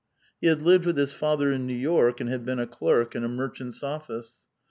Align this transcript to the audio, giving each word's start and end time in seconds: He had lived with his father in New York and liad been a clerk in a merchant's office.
He 0.39 0.47
had 0.47 0.63
lived 0.63 0.87
with 0.87 0.97
his 0.97 1.13
father 1.13 1.51
in 1.51 1.67
New 1.67 1.75
York 1.75 2.19
and 2.19 2.27
liad 2.27 2.43
been 2.43 2.57
a 2.57 2.65
clerk 2.65 3.13
in 3.15 3.23
a 3.23 3.27
merchant's 3.29 3.83
office. 3.83 4.39